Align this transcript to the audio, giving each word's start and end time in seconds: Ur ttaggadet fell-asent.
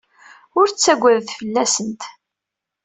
Ur 0.59 0.67
ttaggadet 0.69 1.29
fell-asent. 1.39 2.01